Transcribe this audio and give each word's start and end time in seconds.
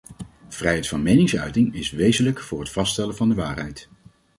Vrijheid 0.49 0.87
van 0.87 1.01
meningsuiting 1.03 1.73
is 1.75 1.91
wezenlijk 1.91 2.39
voor 2.39 2.59
het 2.59 2.71
vaststellen 2.71 3.15
van 3.15 3.29
de 3.29 3.35
waarheid. 3.35 3.89